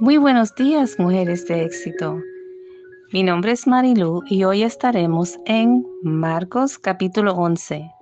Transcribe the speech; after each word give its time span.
Muy 0.00 0.16
buenos 0.16 0.52
días, 0.56 0.98
mujeres 0.98 1.46
de 1.46 1.62
éxito. 1.62 2.20
Mi 3.12 3.22
nombre 3.22 3.52
es 3.52 3.68
Marilu 3.68 4.22
y 4.28 4.42
hoy 4.42 4.64
estaremos 4.64 5.38
en 5.46 5.86
Marcos 6.02 6.80
capítulo 6.80 7.34
11. 7.34 7.92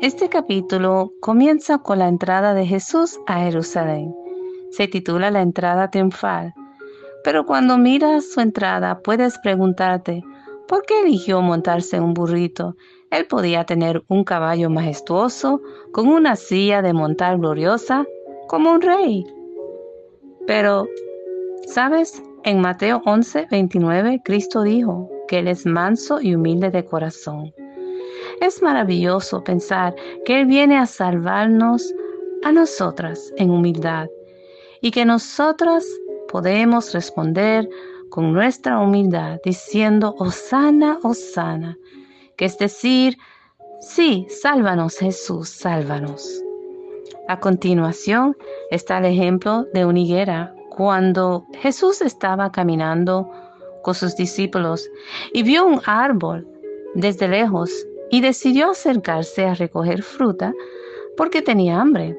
Este 0.00 0.28
capítulo 0.28 1.12
comienza 1.20 1.78
con 1.78 1.98
la 1.98 2.06
entrada 2.06 2.54
de 2.54 2.64
Jesús 2.64 3.18
a 3.26 3.40
Jerusalén. 3.40 4.14
Se 4.70 4.86
titula 4.86 5.32
La 5.32 5.42
entrada 5.42 5.90
triunfal. 5.90 6.54
Pero 7.24 7.44
cuando 7.44 7.76
miras 7.76 8.30
su 8.30 8.40
entrada 8.40 9.00
puedes 9.00 9.36
preguntarte, 9.40 10.22
¿por 10.68 10.86
qué 10.86 11.00
eligió 11.00 11.42
montarse 11.42 11.98
un 11.98 12.14
burrito? 12.14 12.76
Él 13.10 13.26
podía 13.26 13.64
tener 13.64 14.04
un 14.06 14.22
caballo 14.22 14.70
majestuoso, 14.70 15.60
con 15.90 16.06
una 16.06 16.36
silla 16.36 16.82
de 16.82 16.92
montar 16.92 17.36
gloriosa, 17.38 18.06
como 18.46 18.70
un 18.70 18.80
rey. 18.80 19.26
Pero, 20.50 20.88
¿sabes? 21.68 22.20
En 22.42 22.60
Mateo 22.60 23.00
11, 23.06 23.46
29, 23.52 24.20
Cristo 24.24 24.62
dijo 24.62 25.08
que 25.28 25.38
Él 25.38 25.46
es 25.46 25.64
manso 25.64 26.20
y 26.20 26.34
humilde 26.34 26.72
de 26.72 26.84
corazón. 26.84 27.54
Es 28.40 28.60
maravilloso 28.60 29.44
pensar 29.44 29.94
que 30.24 30.40
Él 30.40 30.46
viene 30.46 30.76
a 30.76 30.86
salvarnos 30.86 31.94
a 32.42 32.50
nosotras 32.50 33.32
en 33.36 33.52
humildad 33.52 34.08
y 34.80 34.90
que 34.90 35.04
nosotras 35.04 35.86
podemos 36.26 36.92
responder 36.94 37.68
con 38.08 38.32
nuestra 38.32 38.80
humildad 38.80 39.38
diciendo, 39.44 40.16
Osana, 40.18 40.98
Osana, 41.04 41.78
que 42.36 42.46
es 42.46 42.58
decir, 42.58 43.16
sí, 43.82 44.26
sálvanos 44.28 44.98
Jesús, 44.98 45.48
sálvanos. 45.48 46.42
A 47.28 47.40
continuación 47.40 48.36
está 48.70 48.98
el 48.98 49.06
ejemplo 49.06 49.66
de 49.72 49.84
una 49.84 50.00
higuera. 50.00 50.54
Cuando 50.70 51.46
Jesús 51.58 52.00
estaba 52.00 52.50
caminando 52.50 53.30
con 53.82 53.94
sus 53.94 54.16
discípulos 54.16 54.88
y 55.32 55.42
vio 55.42 55.66
un 55.66 55.80
árbol 55.86 56.46
desde 56.94 57.28
lejos 57.28 57.70
y 58.10 58.20
decidió 58.20 58.70
acercarse 58.70 59.44
a 59.44 59.54
recoger 59.54 60.02
fruta 60.02 60.52
porque 61.16 61.42
tenía 61.42 61.80
hambre. 61.80 62.16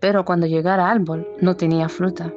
Pero 0.00 0.24
cuando 0.24 0.46
llegó 0.46 0.70
al 0.70 0.80
árbol 0.80 1.26
no 1.40 1.56
tenía 1.56 1.88
fruta. 1.88 2.32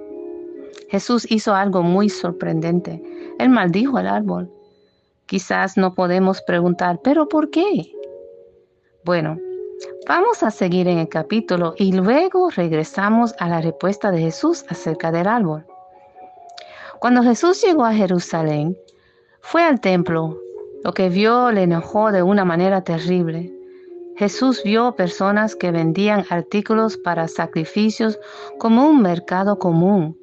Jesús 0.90 1.30
hizo 1.30 1.53
algo 1.53 1.84
muy 1.84 2.09
sorprendente. 2.09 3.02
Él 3.38 3.50
maldijo 3.50 3.97
al 3.97 4.08
árbol. 4.08 4.52
Quizás 5.25 5.78
no 5.78 5.94
podemos 5.94 6.42
preguntar, 6.42 7.00
¿pero 7.03 7.30
por 7.30 7.52
qué? 7.52 7.94
Bueno, 9.06 9.40
Vamos 10.10 10.42
a 10.42 10.50
seguir 10.50 10.88
en 10.88 10.98
el 10.98 11.08
capítulo 11.08 11.76
y 11.78 11.92
luego 11.92 12.50
regresamos 12.50 13.36
a 13.38 13.48
la 13.48 13.62
respuesta 13.62 14.10
de 14.10 14.18
Jesús 14.20 14.66
acerca 14.68 15.12
del 15.12 15.28
árbol. 15.28 15.68
Cuando 17.00 17.22
Jesús 17.22 17.62
llegó 17.62 17.86
a 17.86 17.94
Jerusalén, 17.94 18.76
fue 19.42 19.62
al 19.62 19.80
templo. 19.80 20.40
Lo 20.84 20.94
que 20.94 21.10
vio 21.10 21.52
le 21.52 21.62
enojó 21.62 22.12
de 22.12 22.24
una 22.24 22.44
manera 22.44 22.84
terrible. 22.84 23.54
Jesús 24.16 24.64
vio 24.64 24.96
personas 24.96 25.56
que 25.56 25.70
vendían 25.70 26.26
artículos 26.32 26.98
para 26.98 27.28
sacrificios 27.28 28.18
como 28.58 28.90
un 28.90 29.04
mercado 29.04 29.60
común. 29.60 30.18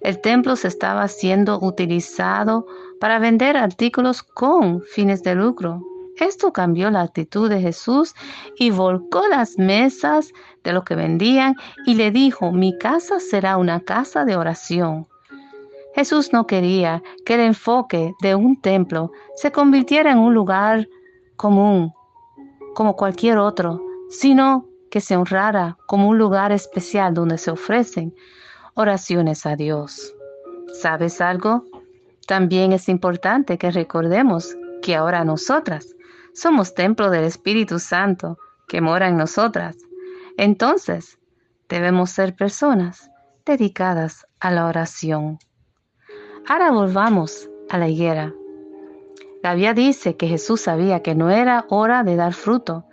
El 0.00 0.20
templo 0.20 0.56
se 0.56 0.66
estaba 0.66 1.06
siendo 1.06 1.60
utilizado 1.60 2.66
para 2.98 3.20
vender 3.20 3.56
artículos 3.56 4.24
con 4.24 4.82
fines 4.82 5.22
de 5.22 5.36
lucro. 5.36 5.91
Esto 6.18 6.52
cambió 6.52 6.90
la 6.90 7.02
actitud 7.02 7.48
de 7.48 7.60
Jesús 7.60 8.14
y 8.56 8.70
volcó 8.70 9.26
las 9.28 9.58
mesas 9.58 10.32
de 10.62 10.72
lo 10.72 10.84
que 10.84 10.94
vendían 10.94 11.54
y 11.86 11.94
le 11.94 12.10
dijo, 12.10 12.52
mi 12.52 12.76
casa 12.78 13.18
será 13.18 13.56
una 13.56 13.80
casa 13.80 14.24
de 14.24 14.36
oración. 14.36 15.08
Jesús 15.94 16.32
no 16.32 16.46
quería 16.46 17.02
que 17.24 17.34
el 17.34 17.40
enfoque 17.40 18.14
de 18.22 18.34
un 18.34 18.60
templo 18.60 19.12
se 19.36 19.52
convirtiera 19.52 20.12
en 20.12 20.18
un 20.18 20.34
lugar 20.34 20.88
común, 21.36 21.92
como 22.74 22.96
cualquier 22.96 23.38
otro, 23.38 23.82
sino 24.08 24.66
que 24.90 25.00
se 25.00 25.16
honrara 25.16 25.76
como 25.86 26.08
un 26.08 26.18
lugar 26.18 26.52
especial 26.52 27.14
donde 27.14 27.38
se 27.38 27.50
ofrecen 27.50 28.14
oraciones 28.74 29.44
a 29.46 29.56
Dios. 29.56 30.14
¿Sabes 30.80 31.20
algo? 31.20 31.64
También 32.26 32.72
es 32.72 32.88
importante 32.88 33.58
que 33.58 33.70
recordemos 33.70 34.56
que 34.82 34.94
ahora 34.94 35.24
nosotras 35.24 35.94
somos 36.34 36.74
templo 36.74 37.10
del 37.10 37.24
Espíritu 37.24 37.78
Santo 37.78 38.38
que 38.68 38.80
mora 38.80 39.08
en 39.08 39.16
nosotras. 39.16 39.76
Entonces, 40.36 41.18
debemos 41.68 42.10
ser 42.10 42.34
personas 42.34 43.10
dedicadas 43.44 44.26
a 44.40 44.50
la 44.50 44.66
oración. 44.66 45.38
Ahora 46.46 46.70
volvamos 46.70 47.48
a 47.70 47.78
la 47.78 47.88
higuera. 47.88 48.34
La 49.42 49.54
dice 49.54 50.16
que 50.16 50.28
Jesús 50.28 50.60
sabía 50.60 51.00
que 51.00 51.14
no 51.14 51.30
era 51.30 51.66
hora 51.68 52.04
de 52.04 52.14
dar 52.16 52.32
fruto, 52.32 52.84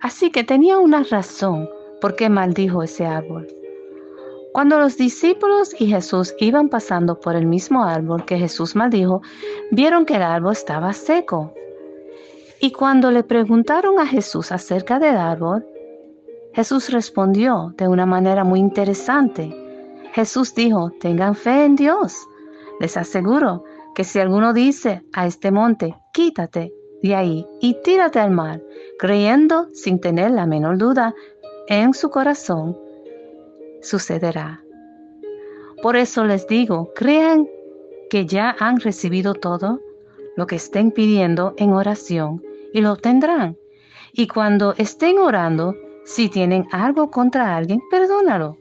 así 0.00 0.30
que 0.30 0.42
tenía 0.42 0.78
una 0.78 1.04
razón 1.04 1.68
por 2.00 2.16
qué 2.16 2.28
maldijo 2.28 2.82
ese 2.82 3.06
árbol. 3.06 3.46
Cuando 4.52 4.78
los 4.78 4.96
discípulos 4.96 5.74
y 5.78 5.86
Jesús 5.86 6.34
iban 6.38 6.68
pasando 6.68 7.18
por 7.18 7.34
el 7.34 7.46
mismo 7.46 7.84
árbol 7.84 8.24
que 8.24 8.38
Jesús 8.38 8.76
maldijo, 8.76 9.22
vieron 9.70 10.04
que 10.04 10.16
el 10.16 10.22
árbol 10.22 10.52
estaba 10.52 10.92
seco. 10.92 11.54
Y 12.60 12.72
cuando 12.72 13.10
le 13.10 13.24
preguntaron 13.24 13.98
a 13.98 14.06
Jesús 14.06 14.52
acerca 14.52 14.98
del 14.98 15.16
árbol, 15.16 15.66
Jesús 16.52 16.90
respondió 16.90 17.74
de 17.76 17.88
una 17.88 18.06
manera 18.06 18.44
muy 18.44 18.60
interesante. 18.60 19.54
Jesús 20.12 20.54
dijo, 20.54 20.90
tengan 21.00 21.34
fe 21.34 21.64
en 21.64 21.74
Dios. 21.74 22.16
Les 22.80 22.96
aseguro 22.96 23.64
que 23.94 24.04
si 24.04 24.20
alguno 24.20 24.52
dice 24.52 25.02
a 25.12 25.26
este 25.26 25.50
monte, 25.50 25.96
quítate 26.12 26.72
de 27.02 27.14
ahí 27.14 27.46
y 27.60 27.74
tírate 27.82 28.18
al 28.18 28.30
mar, 28.30 28.62
creyendo 28.98 29.68
sin 29.72 30.00
tener 30.00 30.30
la 30.30 30.46
menor 30.46 30.78
duda 30.78 31.14
en 31.68 31.92
su 31.92 32.10
corazón, 32.10 32.78
sucederá. 33.82 34.62
Por 35.82 35.96
eso 35.96 36.24
les 36.24 36.46
digo, 36.46 36.92
crean 36.94 37.48
que 38.10 38.26
ya 38.26 38.54
han 38.58 38.80
recibido 38.80 39.34
todo 39.34 39.80
lo 40.36 40.46
que 40.46 40.56
estén 40.56 40.90
pidiendo 40.90 41.54
en 41.56 41.72
oración 41.72 42.42
y 42.72 42.80
lo 42.80 42.92
obtendrán. 42.92 43.56
Y 44.12 44.26
cuando 44.26 44.74
estén 44.76 45.18
orando, 45.18 45.74
si 46.04 46.28
tienen 46.28 46.66
algo 46.72 47.10
contra 47.10 47.56
alguien, 47.56 47.80
perdónalo, 47.90 48.58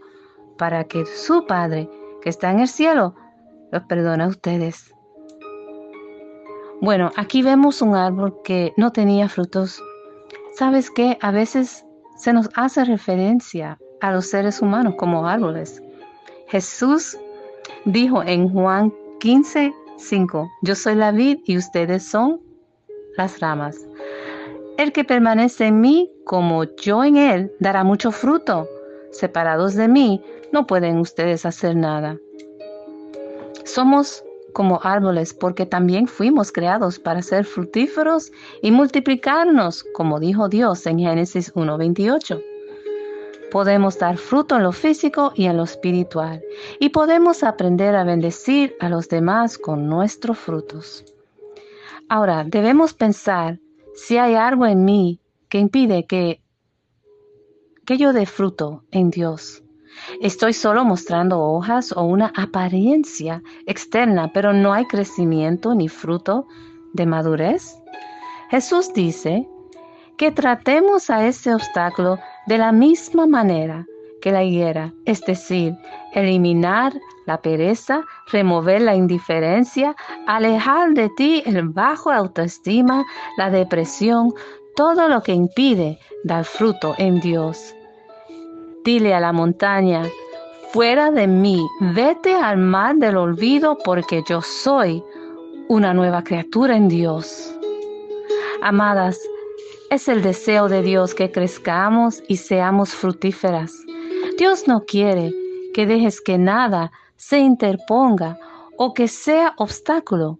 para 0.57 0.85
que 0.85 1.05
su 1.05 1.45
Padre, 1.45 1.89
que 2.21 2.29
está 2.29 2.51
en 2.51 2.59
el 2.61 2.67
cielo, 2.67 3.15
los 3.71 3.83
perdone 3.83 4.23
a 4.23 4.27
ustedes. 4.27 4.93
Bueno, 6.81 7.11
aquí 7.15 7.41
vemos 7.41 7.81
un 7.81 7.95
árbol 7.95 8.35
que 8.43 8.73
no 8.77 8.91
tenía 8.91 9.29
frutos. 9.29 9.81
¿Sabes 10.55 10.91
qué? 10.91 11.17
A 11.21 11.31
veces 11.31 11.85
se 12.17 12.33
nos 12.33 12.49
hace 12.55 12.85
referencia 12.85 13.79
a 14.01 14.11
los 14.11 14.27
seres 14.27 14.61
humanos 14.61 14.95
como 14.97 15.27
árboles. 15.27 15.81
Jesús 16.47 17.17
dijo 17.85 18.21
en 18.23 18.49
Juan 18.49 18.93
15, 19.19 19.73
5, 19.97 20.49
yo 20.61 20.75
soy 20.75 20.95
la 20.95 21.11
vid 21.11 21.39
y 21.45 21.57
ustedes 21.57 22.03
son 22.03 22.41
las 23.17 23.39
ramas. 23.39 23.77
El 24.77 24.91
que 24.91 25.03
permanece 25.03 25.67
en 25.67 25.81
mí, 25.81 26.11
como 26.25 26.63
yo 26.63 27.03
en 27.03 27.17
él, 27.17 27.51
dará 27.59 27.83
mucho 27.83 28.11
fruto. 28.11 28.67
Separados 29.11 29.75
de 29.75 29.87
mí, 29.87 30.21
no 30.51 30.65
pueden 30.65 30.97
ustedes 30.97 31.45
hacer 31.45 31.75
nada. 31.75 32.17
Somos 33.65 34.23
como 34.53 34.79
árboles 34.83 35.33
porque 35.33 35.65
también 35.65 36.07
fuimos 36.07 36.51
creados 36.51 36.99
para 36.99 37.21
ser 37.21 37.45
frutíferos 37.45 38.31
y 38.61 38.71
multiplicarnos, 38.71 39.83
como 39.93 40.19
dijo 40.19 40.49
Dios 40.49 40.85
en 40.85 40.99
Génesis 40.99 41.53
1.28. 41.53 42.52
Podemos 43.53 43.99
dar 43.99 44.17
fruto 44.17 44.55
en 44.55 44.63
lo 44.63 44.71
físico 44.71 45.31
y 45.35 45.45
en 45.45 45.57
lo 45.57 45.63
espiritual 45.63 46.41
y 46.79 46.89
podemos 46.89 47.43
aprender 47.43 47.95
a 47.95 48.03
bendecir 48.03 48.75
a 48.79 48.89
los 48.89 49.09
demás 49.09 49.59
con 49.59 49.87
nuestros 49.87 50.39
frutos. 50.39 51.05
Ahora, 52.09 52.45
debemos 52.45 52.95
pensar 52.95 53.59
si 53.93 54.17
hay 54.17 54.33
algo 54.33 54.65
en 54.65 54.83
mí 54.83 55.19
que 55.49 55.59
impide 55.59 56.07
que, 56.07 56.41
que 57.85 57.97
yo 57.99 58.11
dé 58.11 58.25
fruto 58.25 58.85
en 58.89 59.11
Dios. 59.11 59.61
Estoy 60.19 60.53
solo 60.53 60.83
mostrando 60.83 61.39
hojas 61.39 61.91
o 61.91 62.05
una 62.05 62.33
apariencia 62.35 63.43
externa, 63.67 64.31
pero 64.33 64.51
no 64.53 64.73
hay 64.73 64.85
crecimiento 64.85 65.75
ni 65.75 65.89
fruto 65.89 66.47
de 66.93 67.05
madurez. 67.05 67.77
Jesús 68.49 68.91
dice 68.95 69.47
que 70.17 70.31
tratemos 70.31 71.11
a 71.11 71.27
ese 71.27 71.53
obstáculo 71.53 72.17
de 72.47 72.57
la 72.57 72.71
misma 72.71 73.25
manera 73.25 73.85
que 74.21 74.31
la 74.31 74.43
higuera, 74.43 74.93
es 75.05 75.21
decir, 75.21 75.75
eliminar 76.13 76.93
la 77.25 77.41
pereza, 77.41 78.03
remover 78.31 78.81
la 78.81 78.95
indiferencia, 78.95 79.95
alejar 80.27 80.93
de 80.93 81.09
ti 81.09 81.43
el 81.45 81.67
bajo 81.69 82.11
autoestima, 82.11 83.05
la 83.37 83.49
depresión, 83.49 84.33
todo 84.75 85.07
lo 85.07 85.21
que 85.21 85.33
impide 85.33 85.99
dar 86.23 86.45
fruto 86.45 86.95
en 86.97 87.19
Dios. 87.19 87.75
Dile 88.83 89.13
a 89.13 89.19
la 89.19 89.33
montaña, 89.33 90.03
fuera 90.71 91.11
de 91.11 91.27
mí, 91.27 91.65
vete 91.93 92.33
al 92.33 92.57
mar 92.57 92.95
del 92.95 93.17
olvido 93.17 93.77
porque 93.83 94.23
yo 94.27 94.41
soy 94.41 95.03
una 95.67 95.93
nueva 95.93 96.23
criatura 96.23 96.75
en 96.75 96.87
Dios. 96.87 97.53
Amadas, 98.61 99.19
es 99.93 100.07
el 100.07 100.23
deseo 100.23 100.69
de 100.69 100.81
Dios 100.81 101.13
que 101.13 101.31
crezcamos 101.31 102.23
y 102.27 102.37
seamos 102.37 102.95
fructíferas. 102.95 103.71
Dios 104.39 104.67
no 104.67 104.85
quiere 104.85 105.31
que 105.71 105.85
dejes 105.85 106.19
que 106.19 106.39
nada 106.39 106.91
se 107.15 107.37
interponga 107.37 108.39
o 108.75 108.95
que 108.95 109.07
sea 109.07 109.53
obstáculo 109.57 110.39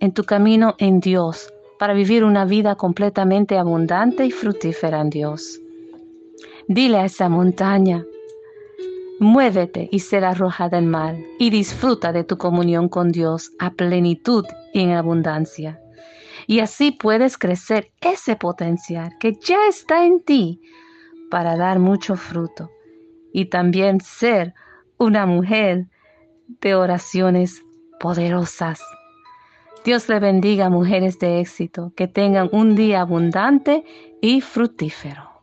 en 0.00 0.12
tu 0.12 0.24
camino 0.24 0.74
en 0.76 1.00
Dios 1.00 1.50
para 1.78 1.94
vivir 1.94 2.24
una 2.24 2.44
vida 2.44 2.74
completamente 2.74 3.56
abundante 3.56 4.26
y 4.26 4.30
fructífera 4.30 5.00
en 5.00 5.08
Dios. 5.08 5.60
Dile 6.68 6.98
a 6.98 7.06
esa 7.06 7.30
montaña, 7.30 8.04
muévete 9.18 9.88
y 9.90 10.00
será 10.00 10.30
arrojada 10.30 10.76
del 10.76 10.86
mal 10.86 11.24
y 11.38 11.48
disfruta 11.48 12.12
de 12.12 12.24
tu 12.24 12.36
comunión 12.36 12.90
con 12.90 13.12
Dios 13.12 13.50
a 13.58 13.70
plenitud 13.70 14.44
y 14.74 14.80
en 14.80 14.92
abundancia. 14.92 15.80
Y 16.46 16.60
así 16.60 16.90
puedes 16.92 17.38
crecer 17.38 17.92
ese 18.00 18.36
potencial 18.36 19.12
que 19.18 19.34
ya 19.34 19.66
está 19.68 20.04
en 20.04 20.22
ti 20.22 20.60
para 21.30 21.56
dar 21.56 21.78
mucho 21.78 22.16
fruto 22.16 22.70
y 23.32 23.46
también 23.46 24.00
ser 24.00 24.54
una 24.98 25.26
mujer 25.26 25.86
de 26.60 26.74
oraciones 26.74 27.62
poderosas. 27.98 28.80
Dios 29.84 30.08
le 30.08 30.18
bendiga, 30.18 30.70
mujeres 30.70 31.18
de 31.18 31.40
éxito, 31.40 31.92
que 31.96 32.08
tengan 32.08 32.48
un 32.52 32.74
día 32.74 33.02
abundante 33.02 33.84
y 34.22 34.40
fructífero. 34.40 35.33